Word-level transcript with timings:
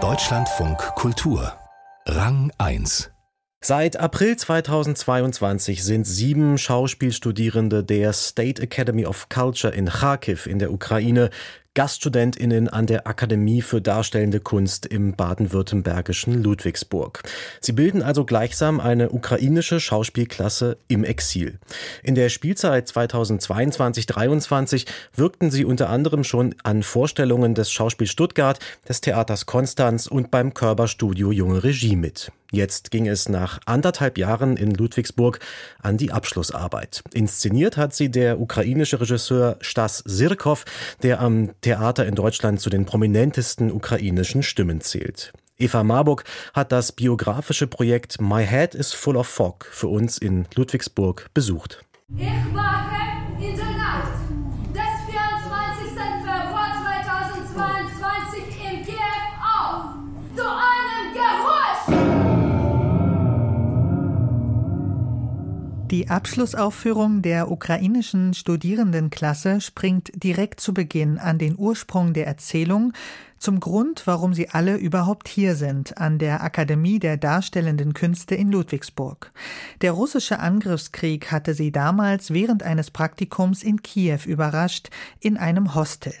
Deutschlandfunk 0.00 0.78
Kultur. 0.94 1.52
Rang 2.06 2.52
1 2.56 3.10
Seit 3.60 3.96
April 3.96 4.36
2022 4.36 5.82
sind 5.82 6.04
sieben 6.04 6.58
Schauspielstudierende 6.58 7.82
der 7.82 8.12
State 8.12 8.62
Academy 8.62 9.04
of 9.04 9.28
Culture 9.28 9.74
in 9.74 9.86
Kharkiv 9.86 10.46
in 10.46 10.60
der 10.60 10.72
Ukraine 10.72 11.30
GaststudentInnen 11.74 12.68
an 12.68 12.86
der 12.86 13.06
Akademie 13.06 13.62
für 13.62 13.80
Darstellende 13.80 14.40
Kunst 14.40 14.86
im 14.86 15.14
baden-württembergischen 15.14 16.42
Ludwigsburg. 16.42 17.22
Sie 17.60 17.72
bilden 17.72 18.02
also 18.02 18.24
gleichsam 18.24 18.80
eine 18.80 19.10
ukrainische 19.10 19.78
Schauspielklasse 19.78 20.78
im 20.88 21.04
Exil. 21.04 21.58
In 22.02 22.14
der 22.14 22.30
Spielzeit 22.30 22.88
2022-23 22.88 24.86
wirkten 25.14 25.50
sie 25.50 25.64
unter 25.64 25.88
anderem 25.88 26.24
schon 26.24 26.54
an 26.64 26.82
Vorstellungen 26.82 27.54
des 27.54 27.70
Schauspiel 27.70 28.06
Stuttgart, 28.06 28.58
des 28.88 29.00
Theaters 29.00 29.46
Konstanz 29.46 30.06
und 30.06 30.30
beim 30.30 30.54
Körperstudio 30.54 31.30
Junge 31.30 31.62
Regie 31.62 31.96
mit. 31.96 32.32
Jetzt 32.50 32.90
ging 32.90 33.06
es 33.06 33.28
nach 33.28 33.60
anderthalb 33.66 34.16
Jahren 34.16 34.56
in 34.56 34.70
Ludwigsburg 34.70 35.38
an 35.82 35.98
die 35.98 36.12
Abschlussarbeit. 36.12 37.02
Inszeniert 37.12 37.76
hat 37.76 37.94
sie 37.94 38.10
der 38.10 38.40
ukrainische 38.40 39.02
Regisseur 39.02 39.58
Stas 39.60 40.02
Sirkov, 40.06 40.64
der 41.02 41.20
am 41.20 41.50
Theater 41.60 42.06
in 42.06 42.14
Deutschland 42.14 42.60
zu 42.60 42.70
den 42.70 42.84
prominentesten 42.84 43.72
ukrainischen 43.72 44.42
Stimmen 44.42 44.80
zählt. 44.80 45.32
Eva 45.58 45.82
Marburg 45.82 46.24
hat 46.54 46.70
das 46.70 46.92
biografische 46.92 47.66
Projekt 47.66 48.20
My 48.20 48.46
Head 48.46 48.74
is 48.74 48.92
Full 48.92 49.16
of 49.16 49.26
Fog 49.26 49.68
für 49.70 49.88
uns 49.88 50.18
in 50.18 50.46
Ludwigsburg 50.54 51.26
besucht. 51.34 51.80
Ich 52.16 52.26
wache 52.54 52.97
Die 65.98 66.08
Abschlussaufführung 66.08 67.22
der 67.22 67.50
ukrainischen 67.50 68.32
Studierendenklasse 68.32 69.60
springt 69.60 70.12
direkt 70.14 70.60
zu 70.60 70.72
Beginn 70.72 71.18
an 71.18 71.38
den 71.38 71.58
Ursprung 71.58 72.12
der 72.12 72.28
Erzählung, 72.28 72.92
zum 73.36 73.58
Grund, 73.58 74.06
warum 74.06 74.32
sie 74.32 74.48
alle 74.48 74.76
überhaupt 74.76 75.26
hier 75.26 75.56
sind, 75.56 75.98
an 75.98 76.20
der 76.20 76.44
Akademie 76.44 77.00
der 77.00 77.16
Darstellenden 77.16 77.94
Künste 77.94 78.36
in 78.36 78.52
Ludwigsburg. 78.52 79.32
Der 79.80 79.90
russische 79.90 80.38
Angriffskrieg 80.38 81.32
hatte 81.32 81.52
sie 81.52 81.72
damals 81.72 82.32
während 82.32 82.62
eines 82.62 82.92
Praktikums 82.92 83.64
in 83.64 83.82
Kiew 83.82 84.20
überrascht, 84.24 84.90
in 85.18 85.36
einem 85.36 85.74
Hostel. 85.74 86.14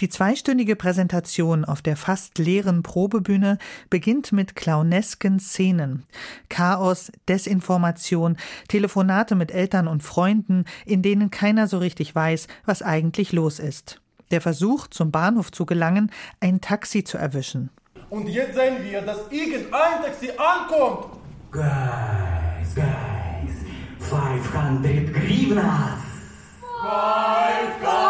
Die 0.00 0.08
zweistündige 0.08 0.76
Präsentation 0.76 1.64
auf 1.64 1.82
der 1.82 1.96
fast 1.96 2.38
leeren 2.38 2.82
Probebühne 2.82 3.58
beginnt 3.90 4.32
mit 4.32 4.56
clownesken 4.56 5.40
Szenen. 5.40 6.04
Chaos, 6.48 7.12
Desinformation, 7.28 8.36
Telefonate 8.68 9.34
mit 9.34 9.50
Eltern 9.50 9.88
und 9.88 10.02
Freunden, 10.02 10.64
in 10.86 11.02
denen 11.02 11.30
keiner 11.30 11.66
so 11.66 11.78
richtig 11.78 12.14
weiß, 12.14 12.46
was 12.64 12.82
eigentlich 12.82 13.32
los 13.32 13.58
ist. 13.58 14.00
Der 14.30 14.40
Versuch, 14.40 14.86
zum 14.86 15.10
Bahnhof 15.10 15.50
zu 15.50 15.66
gelangen, 15.66 16.10
ein 16.40 16.60
Taxi 16.60 17.04
zu 17.04 17.18
erwischen. 17.18 17.70
Und 18.10 18.28
jetzt 18.28 18.54
sehen 18.54 18.76
wir, 18.82 19.02
dass 19.02 19.18
irgendein 19.30 20.02
Taxi 20.02 20.30
ankommt. 20.30 21.18
Guys, 21.50 22.74
guys, 22.74 23.54
500 23.98 25.12
grivnas. 25.12 25.98
500! 26.80 28.09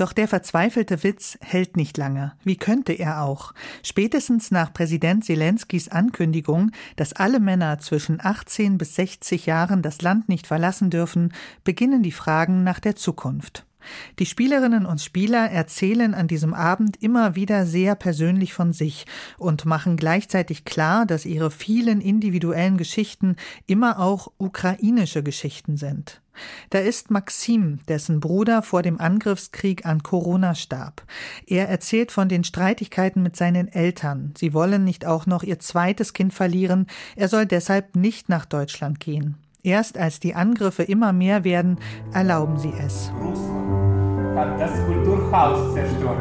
Doch 0.00 0.14
der 0.14 0.28
verzweifelte 0.28 1.02
Witz 1.02 1.36
hält 1.42 1.76
nicht 1.76 1.98
lange. 1.98 2.32
Wie 2.42 2.56
könnte 2.56 2.94
er 2.94 3.20
auch? 3.20 3.52
Spätestens 3.82 4.50
nach 4.50 4.72
Präsident 4.72 5.26
Zelenskys 5.26 5.90
Ankündigung, 5.90 6.70
dass 6.96 7.12
alle 7.12 7.38
Männer 7.38 7.80
zwischen 7.80 8.18
18 8.18 8.78
bis 8.78 8.94
60 8.94 9.44
Jahren 9.44 9.82
das 9.82 10.00
Land 10.00 10.30
nicht 10.30 10.46
verlassen 10.46 10.88
dürfen, 10.88 11.34
beginnen 11.64 12.02
die 12.02 12.12
Fragen 12.12 12.64
nach 12.64 12.80
der 12.80 12.96
Zukunft. 12.96 13.66
Die 14.18 14.24
Spielerinnen 14.24 14.86
und 14.86 15.02
Spieler 15.02 15.50
erzählen 15.50 16.14
an 16.14 16.28
diesem 16.28 16.54
Abend 16.54 17.02
immer 17.02 17.34
wieder 17.34 17.66
sehr 17.66 17.94
persönlich 17.94 18.54
von 18.54 18.72
sich 18.72 19.04
und 19.36 19.66
machen 19.66 19.98
gleichzeitig 19.98 20.64
klar, 20.64 21.04
dass 21.04 21.26
ihre 21.26 21.50
vielen 21.50 22.00
individuellen 22.00 22.78
Geschichten 22.78 23.36
immer 23.66 23.98
auch 23.98 24.32
ukrainische 24.38 25.22
Geschichten 25.22 25.76
sind. 25.76 26.22
Da 26.70 26.78
ist 26.78 27.10
Maxim, 27.10 27.80
dessen 27.88 28.20
Bruder 28.20 28.62
vor 28.62 28.82
dem 28.82 29.00
Angriffskrieg 29.00 29.86
an 29.86 30.02
Corona 30.02 30.54
starb. 30.54 31.02
Er 31.46 31.68
erzählt 31.68 32.12
von 32.12 32.28
den 32.28 32.44
Streitigkeiten 32.44 33.22
mit 33.22 33.36
seinen 33.36 33.68
Eltern. 33.68 34.34
Sie 34.36 34.54
wollen 34.54 34.84
nicht 34.84 35.06
auch 35.06 35.26
noch 35.26 35.42
ihr 35.42 35.58
zweites 35.58 36.12
Kind 36.12 36.32
verlieren. 36.32 36.86
Er 37.16 37.28
soll 37.28 37.46
deshalb 37.46 37.96
nicht 37.96 38.28
nach 38.28 38.46
Deutschland 38.46 39.00
gehen. 39.00 39.36
Erst 39.62 39.98
als 39.98 40.20
die 40.20 40.34
Angriffe 40.34 40.82
immer 40.82 41.12
mehr 41.12 41.44
werden, 41.44 41.78
erlauben 42.12 42.58
sie 42.58 42.72
es. 42.78 43.12
Russland 43.20 44.38
hat 44.38 44.60
das 44.60 44.72
Kulturhaus 44.86 45.74
zerstört, 45.74 46.18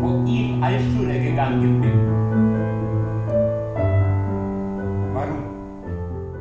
wo 0.00 0.24
ich 0.26 0.62
als 0.62 0.82
Schule 0.92 1.20
gegangen 1.22 1.80
bin. 1.80 2.39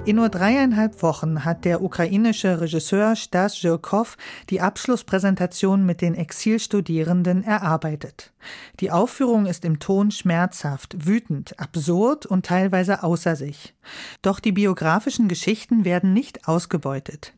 In 0.10 0.16
nur 0.16 0.30
dreieinhalb 0.30 1.04
Wochen 1.04 1.46
hat 1.46 1.66
der 1.66 1.84
ukrainische 1.84 2.62
Regisseur 2.62 3.16
Stas 3.16 3.54
Zhirkov 3.54 4.18
die 4.50 4.60
Abschlusspräsentation 4.60 5.86
mit 5.86 6.02
den 6.02 6.16
Exilstudierenden 6.16 7.44
erarbeitet. 7.44 8.32
Die 8.80 8.92
Aufführung 8.92 9.46
ist 9.46 9.66
im 9.66 9.80
Ton 9.80 10.12
schmerzhaft, 10.12 11.06
wütend, 11.06 11.60
absurd 11.60 12.26
und 12.26 12.46
teilweise 12.46 13.04
außer 13.04 13.36
sich. 13.36 13.74
Doch 14.22 14.40
die 14.40 14.52
biografischen 14.52 15.28
Geschichten 15.28 15.86
werden 15.86 16.14
nicht 16.14 16.48
ausgebeutet. 16.48 17.34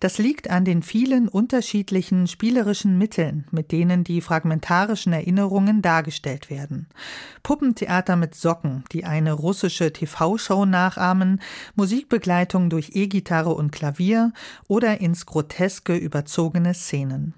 Das 0.00 0.18
liegt 0.18 0.50
an 0.50 0.64
den 0.64 0.82
vielen 0.82 1.28
unterschiedlichen 1.28 2.26
spielerischen 2.26 2.98
Mitteln, 2.98 3.46
mit 3.50 3.72
denen 3.72 4.04
die 4.04 4.20
fragmentarischen 4.20 5.12
Erinnerungen 5.12 5.82
dargestellt 5.82 6.50
werden. 6.50 6.86
Puppentheater 7.42 8.16
mit 8.16 8.34
Socken, 8.34 8.84
die 8.92 9.04
eine 9.04 9.32
russische 9.32 9.92
TV-Show 9.92 10.66
nachahmen, 10.66 11.40
Musikbegleitung 11.74 12.70
durch 12.70 12.90
E-Gitarre 12.94 13.54
und 13.54 13.72
Klavier 13.72 14.32
oder 14.68 15.00
ins 15.00 15.26
Groteske 15.26 15.96
überzogene 15.96 16.74
Szenen. 16.74 17.34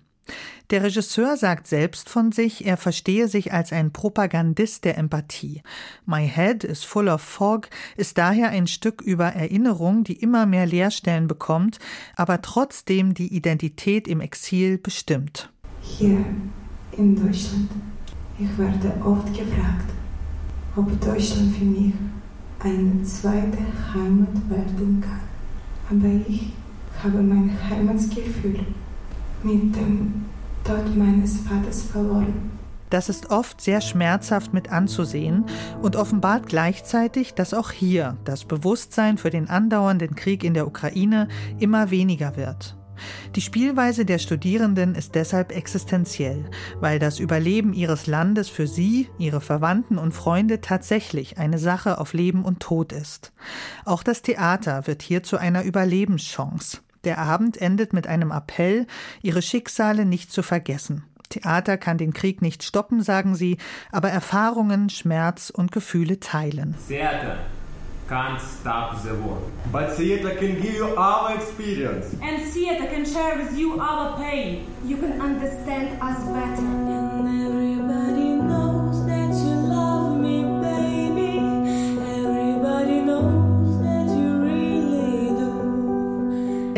Der 0.70 0.82
Regisseur 0.82 1.36
sagt 1.36 1.68
selbst 1.68 2.08
von 2.08 2.32
sich, 2.32 2.66
er 2.66 2.76
verstehe 2.76 3.28
sich 3.28 3.52
als 3.52 3.72
ein 3.72 3.92
Propagandist 3.92 4.84
der 4.84 4.98
Empathie. 4.98 5.62
My 6.06 6.28
Head 6.28 6.64
is 6.64 6.82
Full 6.82 7.08
of 7.08 7.20
Fog 7.20 7.68
ist 7.96 8.18
daher 8.18 8.48
ein 8.48 8.66
Stück 8.66 9.00
über 9.00 9.26
Erinnerung, 9.26 10.02
die 10.02 10.14
immer 10.14 10.44
mehr 10.44 10.66
Leerstellen 10.66 11.28
bekommt, 11.28 11.78
aber 12.16 12.42
trotzdem 12.42 13.14
die 13.14 13.32
Identität 13.32 14.08
im 14.08 14.20
Exil 14.20 14.78
bestimmt. 14.78 15.50
Hier 15.82 16.24
in 16.96 17.14
Deutschland, 17.14 17.70
ich 18.38 18.58
werde 18.58 18.92
oft 19.04 19.28
gefragt, 19.28 19.92
ob 20.74 21.00
Deutschland 21.00 21.56
für 21.56 21.64
mich 21.64 21.92
eine 22.58 23.02
zweite 23.04 23.58
Heimat 23.94 24.50
werden 24.50 25.00
kann. 25.00 25.20
Aber 25.88 26.08
ich 26.28 26.52
habe 27.02 27.22
mein 27.22 27.56
Heimatsgefühl 27.70 28.58
mit 29.42 29.76
dem 29.76 30.26
Tod 30.64 30.96
meines 30.96 31.40
Vaters 31.40 31.82
verloren. 31.82 32.56
Das 32.90 33.08
ist 33.08 33.30
oft 33.30 33.60
sehr 33.60 33.80
schmerzhaft 33.80 34.52
mit 34.52 34.70
anzusehen 34.70 35.44
und 35.82 35.96
offenbart 35.96 36.46
gleichzeitig, 36.46 37.34
dass 37.34 37.52
auch 37.52 37.72
hier 37.72 38.16
das 38.24 38.44
Bewusstsein 38.44 39.18
für 39.18 39.30
den 39.30 39.48
andauernden 39.48 40.14
Krieg 40.14 40.44
in 40.44 40.54
der 40.54 40.66
Ukraine 40.66 41.28
immer 41.58 41.90
weniger 41.90 42.36
wird. 42.36 42.76
Die 43.34 43.40
Spielweise 43.40 44.04
der 44.04 44.18
Studierenden 44.18 44.94
ist 44.94 45.14
deshalb 45.14 45.54
existenziell, 45.54 46.48
weil 46.80 46.98
das 46.98 47.18
Überleben 47.18 47.74
ihres 47.74 48.06
Landes 48.06 48.48
für 48.48 48.66
sie, 48.66 49.08
ihre 49.18 49.40
Verwandten 49.40 49.98
und 49.98 50.12
Freunde 50.12 50.60
tatsächlich 50.60 51.38
eine 51.38 51.58
Sache 51.58 51.98
auf 51.98 52.14
Leben 52.14 52.44
und 52.44 52.60
Tod 52.60 52.92
ist. 52.92 53.32
Auch 53.84 54.02
das 54.02 54.22
Theater 54.22 54.86
wird 54.86 55.02
hier 55.02 55.22
zu 55.22 55.36
einer 55.36 55.64
Überlebenschance. 55.64 56.78
Der 57.04 57.18
Abend 57.18 57.60
endet 57.60 57.92
mit 57.92 58.06
einem 58.06 58.30
Appell, 58.30 58.86
ihre 59.22 59.42
Schicksale 59.42 60.04
nicht 60.04 60.32
zu 60.32 60.42
vergessen. 60.42 61.04
Theater 61.28 61.76
kann 61.76 61.98
den 61.98 62.12
Krieg 62.12 62.40
nicht 62.42 62.62
stoppen, 62.62 63.02
sagen 63.02 63.34
sie, 63.34 63.58
aber 63.90 64.10
Erfahrungen, 64.10 64.90
Schmerz 64.90 65.50
und 65.50 65.72
Gefühle 65.72 66.20
teilen. 66.20 66.76
Theater 66.88 67.38
can't 68.08 68.40
stop 68.40 68.96
the 69.02 69.10
war. 69.10 69.38
But 69.72 69.96
theater 69.96 70.30
can 70.36 70.60
give 70.60 70.76
you 70.76 70.96
our 70.96 71.34
experience. 71.34 72.14
And 72.22 72.52
theater 72.52 72.86
can 72.86 73.04
share 73.04 73.36
with 73.38 73.58
you 73.58 73.80
our 73.80 74.16
pain. 74.16 74.66
You 74.84 74.96
can 74.96 75.20
understand 75.20 76.00
us 76.00 76.18
better. 76.24 77.75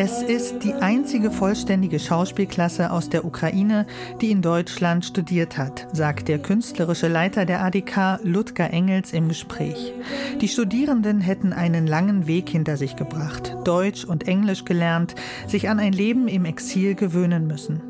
Es 0.00 0.22
ist 0.22 0.62
die 0.62 0.74
einzige 0.74 1.32
vollständige 1.32 1.98
Schauspielklasse 1.98 2.92
aus 2.92 3.08
der 3.08 3.24
Ukraine, 3.24 3.84
die 4.20 4.30
in 4.30 4.42
Deutschland 4.42 5.04
studiert 5.04 5.58
hat, 5.58 5.88
sagt 5.92 6.28
der 6.28 6.38
künstlerische 6.38 7.08
Leiter 7.08 7.44
der 7.46 7.64
ADK 7.64 8.20
Ludger 8.22 8.72
Engels 8.72 9.12
im 9.12 9.26
Gespräch. 9.26 9.92
Die 10.40 10.46
Studierenden 10.46 11.20
hätten 11.20 11.52
einen 11.52 11.88
langen 11.88 12.28
Weg 12.28 12.48
hinter 12.48 12.76
sich 12.76 12.94
gebracht, 12.94 13.56
Deutsch 13.64 14.04
und 14.04 14.28
Englisch 14.28 14.64
gelernt, 14.64 15.16
sich 15.48 15.68
an 15.68 15.80
ein 15.80 15.92
Leben 15.92 16.28
im 16.28 16.44
Exil 16.44 16.94
gewöhnen 16.94 17.48
müssen. 17.48 17.82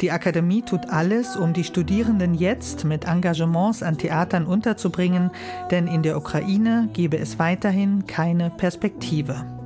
Die 0.00 0.12
Akademie 0.12 0.62
tut 0.62 0.88
alles, 0.90 1.34
um 1.36 1.54
die 1.54 1.64
Studierenden 1.64 2.34
jetzt 2.34 2.84
mit 2.84 3.04
Engagements 3.04 3.82
an 3.82 3.98
Theatern 3.98 4.46
unterzubringen, 4.46 5.32
denn 5.72 5.88
in 5.88 6.04
der 6.04 6.18
Ukraine 6.18 6.88
gebe 6.92 7.18
es 7.18 7.40
weiterhin 7.40 8.06
keine 8.06 8.50
Perspektive. 8.50 9.57